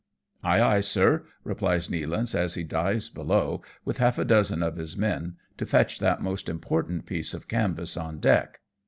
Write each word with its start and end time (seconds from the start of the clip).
"Aye! 0.43 0.59
aye! 0.59 0.79
sir," 0.81 1.25
replies 1.43 1.87
Nealance 1.87 2.33
as 2.33 2.55
he 2.55 2.63
dives 2.63 3.07
below, 3.07 3.61
with 3.85 3.97
half 3.99 4.17
a 4.17 4.25
dozen 4.25 4.63
of 4.63 4.75
his 4.77 4.97
men, 4.97 5.35
to 5.57 5.65
fetch 5.67 5.99
that 5.99 6.19
most 6.23 6.47
impor 6.47 6.87
tant 6.87 7.05
piece 7.05 7.35
of 7.35 7.47
canvas 7.47 7.95
on 7.95 8.17
deck. 8.19 8.61